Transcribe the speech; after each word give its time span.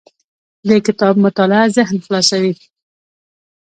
د 0.67 0.69
کتاب 0.85 1.15
مطالعه 1.25 1.67
ذهن 1.75 1.97
خلاصوي. 2.05 2.53